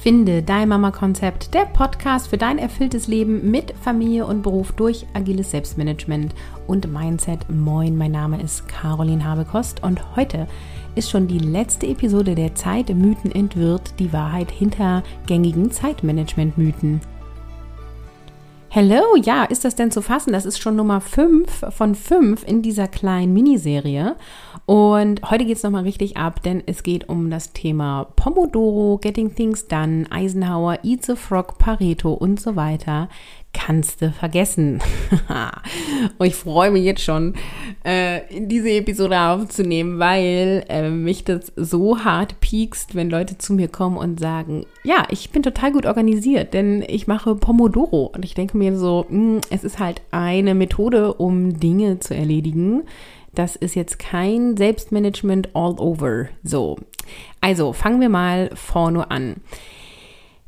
[0.00, 5.50] Finde dein Mama-Konzept, der Podcast für dein erfülltes Leben mit Familie und Beruf durch agiles
[5.50, 6.34] Selbstmanagement
[6.66, 7.50] und Mindset.
[7.50, 10.48] Moin, mein Name ist Caroline Habekost und heute
[10.94, 17.02] ist schon die letzte Episode der Zeit Mythen entwirrt, die Wahrheit hinter gängigen Zeitmanagement-Mythen.
[18.72, 20.32] Hello, ja, ist das denn zu fassen?
[20.32, 24.14] Das ist schon Nummer 5 von 5 in dieser kleinen Miniserie.
[24.64, 29.34] Und heute geht es nochmal richtig ab, denn es geht um das Thema Pomodoro, Getting
[29.34, 33.08] Things Done, Eisenhower, Eat the Frog, Pareto und so weiter
[33.52, 34.80] kannst du vergessen.
[36.18, 37.34] und ich freue mich jetzt schon,
[37.84, 43.68] äh, diese Episode aufzunehmen, weil äh, mich das so hart piekst, wenn Leute zu mir
[43.68, 48.10] kommen und sagen, ja, ich bin total gut organisiert, denn ich mache Pomodoro.
[48.14, 52.14] Und ich denke mir so, mh, hm, es ist halt eine Methode, um Dinge zu
[52.14, 52.82] erledigen.
[53.34, 56.28] Das ist jetzt kein Selbstmanagement all over.
[56.42, 56.76] So,
[57.40, 59.36] also fangen wir mal vorne an.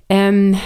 [0.08, 0.56] Ähm,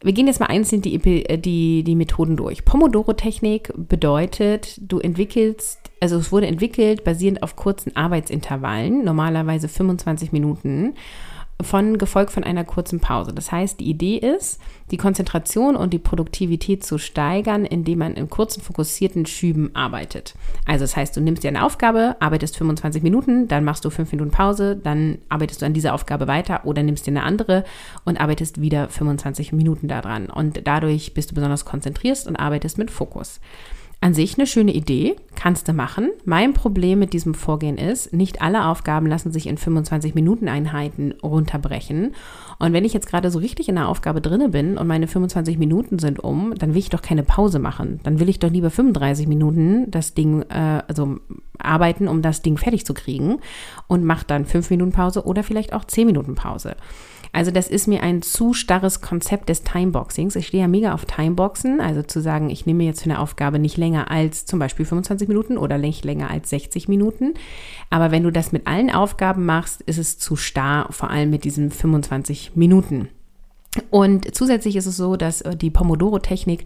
[0.00, 2.64] wir gehen jetzt mal einzeln die, äh, die, die Methoden durch.
[2.64, 10.94] Pomodoro-Technik bedeutet, du entwickelst, also es wurde entwickelt basierend auf kurzen Arbeitsintervallen, normalerweise 25 Minuten
[11.60, 13.32] von gefolgt von einer kurzen Pause.
[13.32, 14.60] Das heißt, die Idee ist,
[14.92, 20.34] die Konzentration und die Produktivität zu steigern, indem man in kurzen fokussierten Schüben arbeitet.
[20.66, 24.12] Also das heißt, du nimmst dir eine Aufgabe, arbeitest 25 Minuten, dann machst du 5
[24.12, 27.64] Minuten Pause, dann arbeitest du an dieser Aufgabe weiter oder nimmst dir eine andere
[28.04, 30.26] und arbeitest wieder 25 Minuten daran.
[30.26, 33.40] Und dadurch bist du besonders konzentriert und arbeitest mit Fokus.
[34.00, 36.10] An sich eine schöne Idee, kannst du machen.
[36.24, 41.14] Mein Problem mit diesem Vorgehen ist, nicht alle Aufgaben lassen sich in 25 Minuten Einheiten
[41.20, 42.14] runterbrechen.
[42.60, 45.58] Und wenn ich jetzt gerade so richtig in der Aufgabe drinne bin und meine 25
[45.58, 47.98] Minuten sind um, dann will ich doch keine Pause machen.
[48.04, 51.18] Dann will ich doch lieber 35 Minuten das Ding, äh, also
[51.58, 53.38] arbeiten, um das Ding fertig zu kriegen
[53.88, 56.76] und mach dann 5 Minuten Pause oder vielleicht auch 10 Minuten Pause.
[57.38, 60.34] Also das ist mir ein zu starres Konzept des Timeboxings.
[60.34, 63.60] Ich stehe ja mega auf Timeboxen, also zu sagen, ich nehme jetzt für eine Aufgabe
[63.60, 67.34] nicht länger als zum Beispiel 25 Minuten oder nicht länger als 60 Minuten.
[67.90, 71.44] Aber wenn du das mit allen Aufgaben machst, ist es zu starr, vor allem mit
[71.44, 73.08] diesen 25 Minuten.
[73.90, 76.64] Und zusätzlich ist es so, dass äh, die Pomodoro-Technik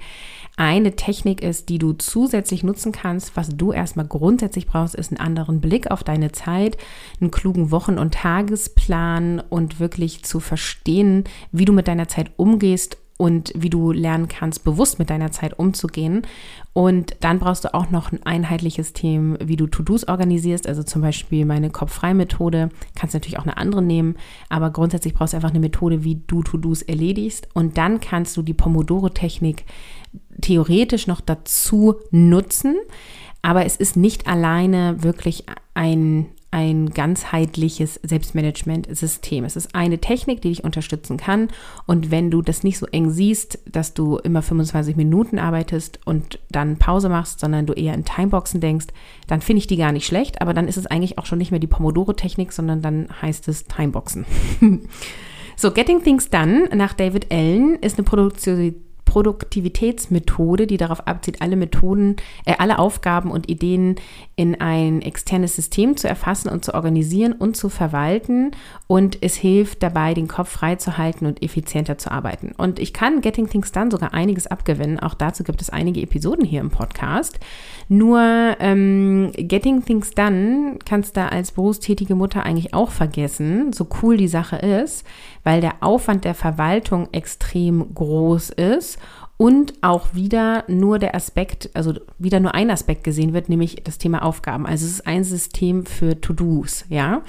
[0.56, 3.36] eine Technik ist, die du zusätzlich nutzen kannst.
[3.36, 6.76] Was du erstmal grundsätzlich brauchst, ist einen anderen Blick auf deine Zeit,
[7.20, 12.98] einen klugen Wochen- und Tagesplan und wirklich zu verstehen, wie du mit deiner Zeit umgehst
[13.18, 16.22] und wie du lernen kannst, bewusst mit deiner Zeit umzugehen.
[16.72, 21.02] Und dann brauchst du auch noch ein einheitliches Thema, wie du To-Dos organisierst, also zum
[21.02, 22.70] Beispiel meine Kopf-Frei-Methode.
[22.94, 24.16] Kannst natürlich auch eine andere nehmen,
[24.48, 27.48] aber grundsätzlich brauchst du einfach eine Methode, wie du To-Dos erledigst.
[27.52, 29.64] Und dann kannst du die Pomodoro-Technik
[30.40, 32.76] theoretisch noch dazu nutzen,
[33.42, 35.44] aber es ist nicht alleine wirklich
[35.74, 39.44] ein, ein ganzheitliches Selbstmanagement-System.
[39.44, 41.48] Es ist eine Technik, die dich unterstützen kann.
[41.86, 46.38] Und wenn du das nicht so eng siehst, dass du immer 25 Minuten arbeitest und
[46.50, 48.88] dann Pause machst, sondern du eher in Timeboxen denkst,
[49.26, 50.42] dann finde ich die gar nicht schlecht.
[50.42, 53.64] Aber dann ist es eigentlich auch schon nicht mehr die Pomodoro-Technik, sondern dann heißt es
[53.64, 54.26] Timeboxen.
[55.56, 58.74] so, Getting Things Done nach David Allen ist eine Produktion
[59.12, 63.96] Produktivitätsmethode, die darauf abzielt, alle Methoden, äh, alle Aufgaben und Ideen
[64.36, 68.52] in ein externes System zu erfassen und zu organisieren und zu verwalten.
[68.86, 72.54] Und es hilft dabei, den Kopf frei zu halten und effizienter zu arbeiten.
[72.56, 74.98] Und ich kann Getting Things Done sogar einiges abgewinnen.
[74.98, 77.38] Auch dazu gibt es einige Episoden hier im Podcast.
[77.88, 84.16] Nur ähm, Getting Things Done kannst du als berufstätige Mutter eigentlich auch vergessen, so cool
[84.16, 85.04] die Sache ist,
[85.44, 88.98] weil der Aufwand der Verwaltung extrem groß ist
[89.36, 93.98] und auch wieder nur der Aspekt, also wieder nur ein Aspekt gesehen wird, nämlich das
[93.98, 94.66] Thema Aufgaben.
[94.66, 97.22] Also es ist ein System für To-Dos, ja.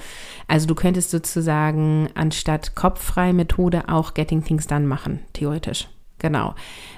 [0.46, 5.88] Also du könntest sozusagen anstatt kopffreie Methode auch Getting Things Done machen, theoretisch.
[6.24, 6.54] Genau.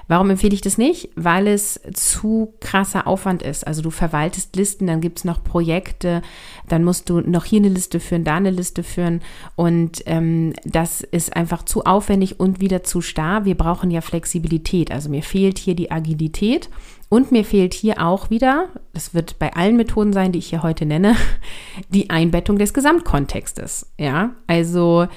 [0.07, 1.09] Warum empfehle ich das nicht?
[1.15, 3.67] Weil es zu krasser Aufwand ist.
[3.67, 6.21] Also du verwaltest Listen, dann gibt es noch Projekte,
[6.69, 9.19] dann musst du noch hier eine Liste führen, da eine Liste führen.
[9.57, 13.43] Und ähm, das ist einfach zu aufwendig und wieder zu starr.
[13.43, 14.91] Wir brauchen ja Flexibilität.
[14.93, 16.69] Also mir fehlt hier die Agilität.
[17.09, 20.63] Und mir fehlt hier auch wieder, das wird bei allen Methoden sein, die ich hier
[20.63, 21.17] heute nenne,
[21.89, 23.91] die Einbettung des Gesamtkontextes.
[23.97, 25.07] Ja, also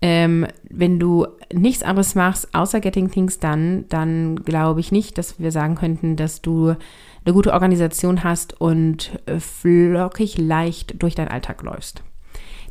[0.00, 5.40] ähm, wenn du nichts anderes machst, außer Getting Things Done, dann glaube ich nicht, dass
[5.40, 6.74] wir sagen könnten, dass du
[7.24, 12.02] eine gute Organisation hast und äh, flockig leicht durch deinen Alltag läufst.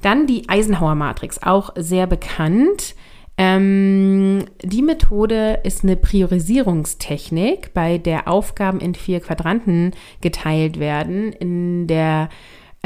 [0.02, 2.96] Dann die Eisenhower Matrix, auch sehr bekannt.
[3.38, 9.92] Ähm, die Methode ist eine Priorisierungstechnik, bei der Aufgaben in vier Quadranten
[10.22, 11.34] geteilt werden.
[11.34, 12.30] In der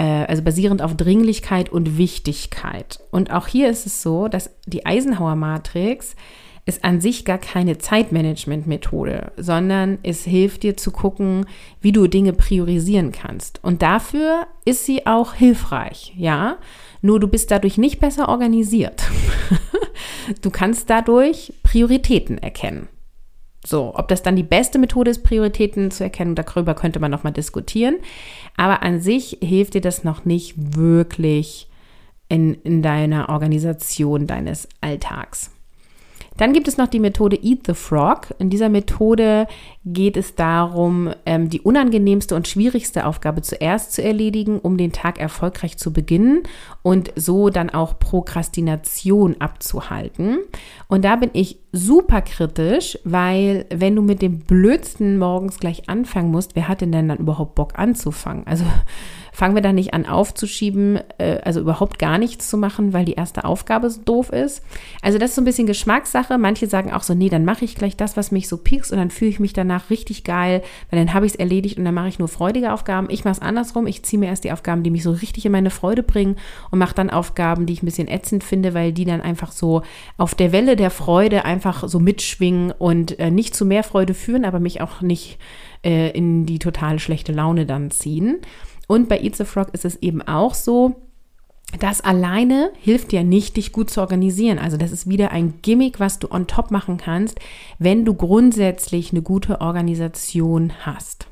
[0.02, 3.00] also basierend auf Dringlichkeit und Wichtigkeit.
[3.12, 6.16] Und auch hier ist es so, dass die Eisenhower-Matrix
[6.66, 11.46] ist an sich gar keine Zeitmanagement-Methode, sondern es hilft dir zu gucken,
[11.82, 13.64] wie du Dinge priorisieren kannst.
[13.64, 16.58] Und dafür ist sie auch hilfreich, ja.
[17.02, 19.04] Nur du bist dadurch nicht besser organisiert.
[20.42, 22.88] du kannst dadurch Prioritäten erkennen.
[23.66, 27.34] So, ob das dann die beste Methode ist, Prioritäten zu erkennen, darüber könnte man nochmal
[27.34, 27.98] diskutieren.
[28.58, 31.70] Aber an sich hilft dir das noch nicht wirklich
[32.28, 35.52] in, in deiner Organisation deines Alltags.
[36.38, 38.34] Dann gibt es noch die Methode Eat the Frog.
[38.40, 39.48] In dieser Methode
[39.86, 45.20] geht es darum, ähm, die unangenehmste und schwierigste Aufgabe zuerst zu erledigen, um den Tag
[45.20, 46.44] erfolgreich zu beginnen
[46.82, 50.40] und so dann auch Prokrastination abzuhalten.
[50.88, 56.30] Und da bin ich super kritisch, weil wenn du mit dem Blödsten morgens gleich anfangen
[56.30, 58.46] musst, wer hat denn dann überhaupt Bock anzufangen?
[58.46, 58.66] Also
[59.34, 63.14] fangen wir da nicht an aufzuschieben, äh, also überhaupt gar nichts zu machen, weil die
[63.14, 64.64] erste Aufgabe so doof ist.
[65.02, 66.38] Also das ist so ein bisschen Geschmackssache.
[66.38, 68.98] Manche sagen auch so, nee, dann mache ich gleich das, was mich so piekst und
[68.98, 71.94] dann fühle ich mich danach richtig geil, weil dann habe ich es erledigt und dann
[71.94, 73.08] mache ich nur freudige Aufgaben.
[73.10, 73.88] Ich mache es andersrum.
[73.88, 76.36] Ich ziehe mir erst die Aufgaben, die mich so richtig in meine Freude bringen
[76.70, 79.84] und mache dann Aufgaben, die ich ein bisschen ätzend finde, weil die dann einfach so
[80.18, 84.46] auf der Welle der Freude einfach so mitschwingen und äh, nicht zu mehr Freude führen,
[84.46, 85.38] aber mich auch nicht
[85.84, 88.40] äh, in die total schlechte Laune dann ziehen.
[88.88, 90.96] Und bei Eat the Frog ist es eben auch so,
[91.80, 94.60] das alleine hilft dir nicht, dich gut zu organisieren.
[94.60, 97.40] Also das ist wieder ein Gimmick, was du on top machen kannst,
[97.80, 101.31] wenn du grundsätzlich eine gute Organisation hast.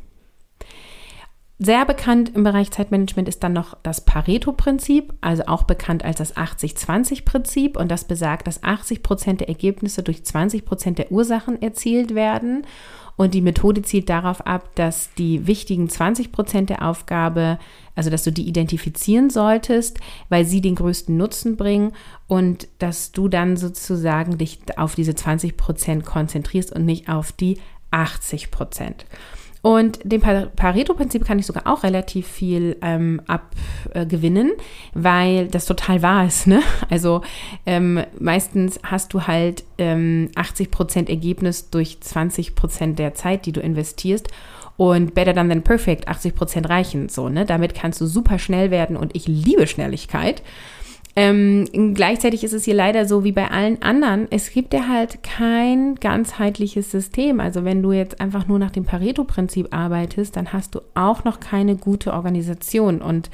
[1.61, 6.38] Sehr bekannt im Bereich Zeitmanagement ist dann noch das Pareto-Prinzip, also auch bekannt als das
[6.38, 7.77] 80-20-Prinzip.
[7.77, 12.65] Und das besagt, dass 80 Prozent der Ergebnisse durch 20 Prozent der Ursachen erzielt werden.
[13.17, 17.59] Und die Methode zielt darauf ab, dass die wichtigen 20 Prozent der Aufgabe,
[17.94, 21.91] also dass du die identifizieren solltest, weil sie den größten Nutzen bringen
[22.27, 27.59] und dass du dann sozusagen dich auf diese 20 Prozent konzentrierst und nicht auf die
[27.91, 29.06] 80 Prozent.
[29.61, 34.51] Und dem Pareto-Prinzip kann ich sogar auch relativ viel ähm, abgewinnen,
[34.94, 36.47] weil das total wahr ist.
[36.47, 36.61] Ne?
[36.89, 37.21] Also
[37.65, 44.27] ähm, meistens hast du halt ähm, 80% Ergebnis durch 20% der Zeit, die du investierst.
[44.77, 47.27] Und better than than perfect, 80% reichen so.
[47.27, 47.45] Ne?
[47.45, 50.41] Damit kannst du super schnell werden und ich liebe Schnelligkeit.
[51.21, 54.27] Ähm, gleichzeitig ist es hier leider so wie bei allen anderen.
[54.30, 57.42] Es gibt ja halt kein ganzheitliches System.
[57.42, 61.42] Also wenn du jetzt einfach nur nach dem Pareto-Prinzip arbeitest, dann hast du auch noch
[61.42, 63.01] keine gute Organisation.
[63.01, 63.30] Und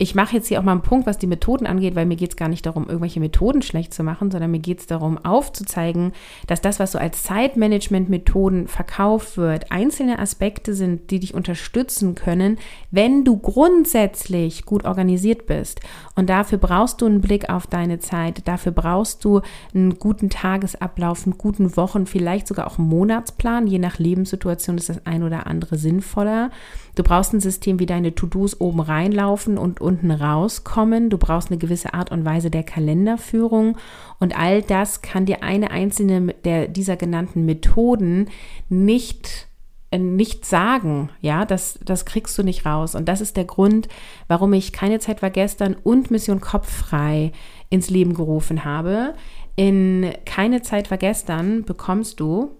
[0.00, 2.30] ich mache jetzt hier auch mal einen Punkt, was die Methoden angeht, weil mir geht
[2.30, 6.12] es gar nicht darum, irgendwelche Methoden schlecht zu machen, sondern mir geht es darum, aufzuzeigen,
[6.46, 12.58] dass das, was so als Zeitmanagement-Methoden verkauft wird, einzelne Aspekte sind, die dich unterstützen können,
[12.92, 15.80] wenn du grundsätzlich gut organisiert bist.
[16.14, 19.40] Und dafür brauchst du einen Blick auf deine Zeit, dafür brauchst du
[19.74, 23.66] einen guten Tagesablauf, einen guten Wochen, vielleicht sogar auch einen Monatsplan.
[23.66, 26.50] Je nach Lebenssituation ist das ein oder andere sinnvoller.
[26.94, 31.08] Du brauchst ein System, wie deine To-Dos oben reinlaufen und unten rauskommen.
[31.08, 33.78] Du brauchst eine gewisse Art und Weise der Kalenderführung.
[34.20, 38.28] Und all das kann dir eine einzelne der dieser genannten Methoden
[38.68, 39.48] nicht
[39.90, 42.94] äh, nicht sagen, ja, das, das kriegst du nicht raus.
[42.94, 43.88] Und das ist der Grund,
[44.28, 47.32] warum ich keine Zeit war gestern und Mission Kopffrei
[47.70, 49.14] ins Leben gerufen habe.
[49.56, 52.52] In keine Zeit war gestern bekommst du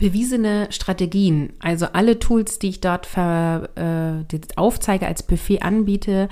[0.00, 6.28] bewiesene Strategien, also alle Tools, die ich dort ver, äh, aufzeige, als Buffet anbiete,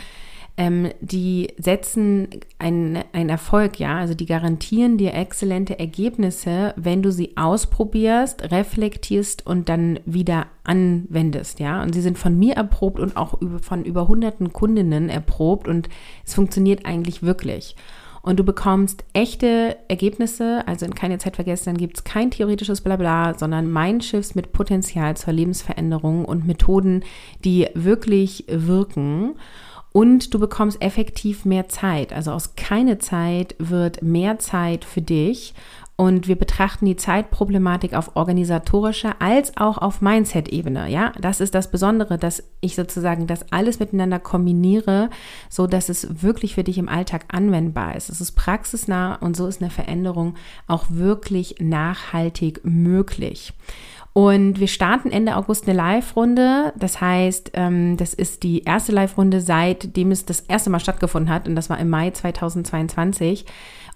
[0.57, 7.37] ähm, die setzen einen Erfolg, ja, also die garantieren dir exzellente Ergebnisse, wenn du sie
[7.37, 11.81] ausprobierst, reflektierst und dann wieder anwendest, ja.
[11.81, 15.89] Und sie sind von mir erprobt und auch von über hunderten Kundinnen erprobt und
[16.27, 17.77] es funktioniert eigentlich wirklich
[18.29, 22.83] und du bekommst echte Ergebnisse, also in keine Zeit vergessen, dann gibt es kein theoretisches
[22.83, 27.05] Blabla, sondern Mindshift mit Potenzial zur Lebensveränderung und Methoden,
[27.47, 29.37] die wirklich wirken.
[29.93, 32.13] Und du bekommst effektiv mehr Zeit.
[32.13, 35.55] Also aus keine Zeit wird mehr Zeit für dich
[36.01, 40.89] und wir betrachten die Zeitproblematik auf organisatorischer als auch auf Mindset-Ebene.
[40.89, 45.11] Ja, das ist das Besondere, dass ich sozusagen das alles miteinander kombiniere,
[45.49, 48.11] so dass es wirklich für dich im Alltag anwendbar ist.
[48.11, 50.37] Es ist praxisnah und so ist eine Veränderung
[50.69, 53.53] auch wirklich nachhaltig möglich.
[54.13, 56.75] Und wir starten Ende August eine Live-Runde.
[56.77, 61.49] Das heißt, ähm, das ist die erste Live-Runde, seitdem es das erste Mal stattgefunden hat.
[61.49, 63.47] Und das war im Mai 2022.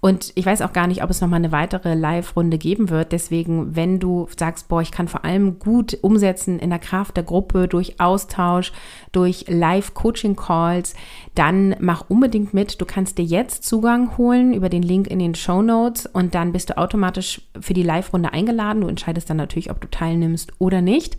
[0.04, 3.12] Und ich weiß auch gar nicht, ob es nochmal eine weitere Live-Runde geben wird.
[3.12, 7.22] Deswegen, wenn du sagst, boah, ich kann vor allem gut umsetzen in der Kraft der
[7.22, 8.72] Gruppe, durch Austausch,
[9.12, 10.94] durch Live-Coaching-Calls,
[11.36, 12.80] dann mach unbedingt mit.
[12.80, 16.50] Du kannst dir jetzt Zugang holen über den Link in den Show Notes und dann
[16.50, 18.80] bist du automatisch für die Live-Runde eingeladen.
[18.80, 21.16] Du entscheidest dann natürlich, ob du teilnimmst oder nicht.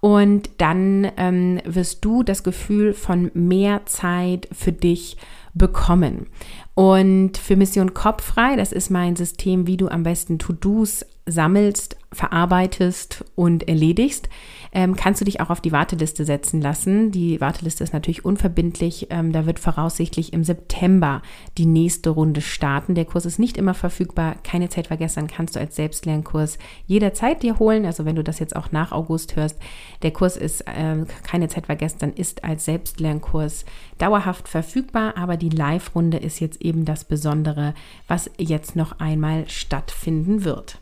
[0.00, 5.16] Und dann ähm, wirst du das Gefühl von mehr Zeit für dich
[5.58, 6.26] bekommen.
[6.74, 13.24] Und für Mission Kopffrei, das ist mein System, wie du am besten To-Dos sammelst, verarbeitest
[13.34, 14.28] und erledigst,
[14.72, 17.10] ähm, kannst du dich auch auf die Warteliste setzen lassen.
[17.10, 19.08] Die Warteliste ist natürlich unverbindlich.
[19.10, 21.22] Ähm, da wird voraussichtlich im September
[21.56, 22.94] die nächste Runde starten.
[22.94, 24.36] Der Kurs ist nicht immer verfügbar.
[24.42, 27.84] Keine Zeit vergessen, kannst du als Selbstlernkurs jederzeit dir holen.
[27.84, 29.58] Also wenn du das jetzt auch nach August hörst,
[30.02, 33.64] der Kurs ist äh, keine Zeit vergessen, ist als Selbstlernkurs
[33.98, 35.16] dauerhaft verfügbar.
[35.16, 37.74] Aber die Live-Runde ist jetzt eben das Besondere,
[38.06, 40.78] was jetzt noch einmal stattfinden wird.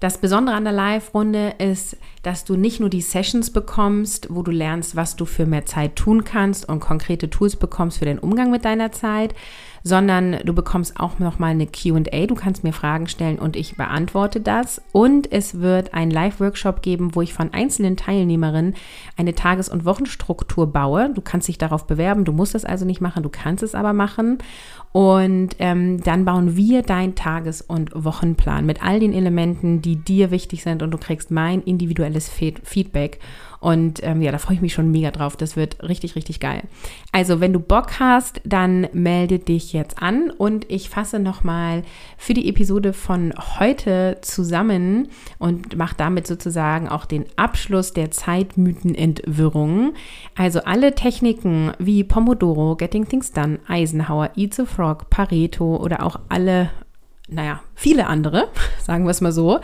[0.00, 4.50] Das Besondere an der Live-Runde ist, dass du nicht nur die Sessions bekommst, wo du
[4.50, 8.50] lernst, was du für mehr Zeit tun kannst und konkrete Tools bekommst für den Umgang
[8.50, 9.34] mit deiner Zeit,
[9.82, 12.26] sondern du bekommst auch nochmal eine QA.
[12.26, 14.82] Du kannst mir Fragen stellen und ich beantworte das.
[14.92, 18.74] Und es wird einen Live-Workshop geben, wo ich von einzelnen Teilnehmerinnen
[19.16, 21.10] eine Tages- und Wochenstruktur baue.
[21.14, 23.92] Du kannst dich darauf bewerben, du musst es also nicht machen, du kannst es aber
[23.92, 24.38] machen.
[24.92, 30.32] Und ähm, dann bauen wir deinen Tages- und Wochenplan mit all den Elementen, die dir
[30.32, 33.20] wichtig sind und du kriegst mein individuelles Feedback.
[33.60, 35.36] Und ähm, ja, da freue ich mich schon mega drauf.
[35.36, 36.62] Das wird richtig, richtig geil.
[37.12, 41.82] Also, wenn du Bock hast, dann melde dich jetzt an und ich fasse nochmal
[42.16, 49.92] für die Episode von heute zusammen und mache damit sozusagen auch den Abschluss der Zeitmythenentwirrung.
[50.36, 56.18] Also alle Techniken wie Pomodoro, Getting Things Done, Eisenhower, Eat the Frog, Pareto oder auch
[56.28, 56.70] alle,
[57.28, 58.48] naja, viele andere,
[58.82, 59.60] sagen wir es mal so,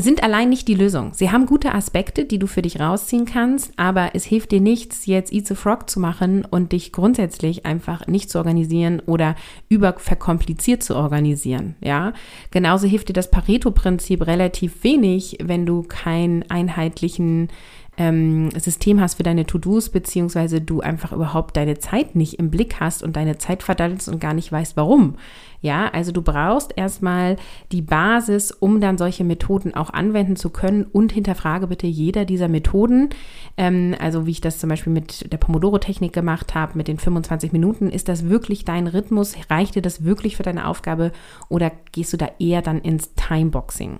[0.00, 1.12] sind allein nicht die Lösung.
[1.14, 5.06] Sie haben gute Aspekte, die du für dich rausziehen kannst, aber es hilft dir nichts,
[5.06, 9.34] jetzt Eat the Frog zu machen und dich grundsätzlich einfach nicht zu organisieren oder
[9.68, 11.74] überverkompliziert zu organisieren.
[11.80, 12.12] Ja,
[12.50, 17.48] genauso hilft dir das Pareto-Prinzip relativ wenig, wenn du keinen einheitlichen
[17.96, 22.80] ähm, System hast für deine To-Dos, beziehungsweise du einfach überhaupt deine Zeit nicht im Blick
[22.80, 25.16] hast und deine Zeit verdattelst und gar nicht weißt, warum.
[25.62, 27.36] Ja, also du brauchst erstmal
[27.70, 32.48] die Basis, um dann solche Methoden auch anwenden zu können und hinterfrage bitte jeder dieser
[32.48, 33.10] Methoden.
[33.58, 37.52] Ähm, also wie ich das zum Beispiel mit der Pomodoro-Technik gemacht habe, mit den 25
[37.52, 39.34] Minuten, ist das wirklich dein Rhythmus?
[39.50, 41.12] Reicht dir das wirklich für deine Aufgabe
[41.50, 43.98] oder gehst du da eher dann ins Timeboxing?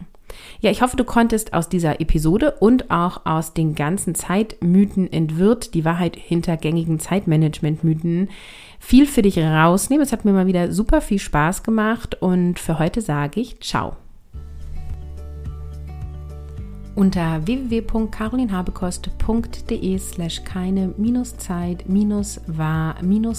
[0.61, 5.75] Ja, ich hoffe, du konntest aus dieser Episode und auch aus den ganzen Zeitmythen entwirrt,
[5.75, 8.29] die Wahrheit hinter gängigen Zeitmanagement-Mythen,
[8.79, 10.03] viel für dich rausnehmen.
[10.03, 13.97] Es hat mir mal wieder super viel Spaß gemacht und für heute sage ich Ciao.
[17.01, 20.93] Unter www.carolinhabekost.de slash keine
[21.39, 21.89] Zeit
[22.47, 22.97] war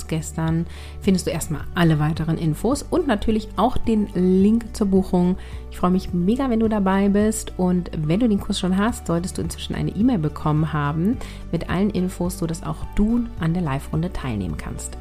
[0.07, 0.65] gestern
[0.99, 5.37] findest du erstmal alle weiteren Infos und natürlich auch den Link zur Buchung.
[5.69, 9.05] Ich freue mich mega, wenn du dabei bist und wenn du den Kurs schon hast,
[9.05, 11.17] solltest du inzwischen eine E-Mail bekommen haben
[11.51, 14.97] mit allen Infos, sodass auch du an der Live-Runde teilnehmen kannst.